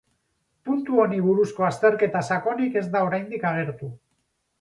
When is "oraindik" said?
3.11-3.47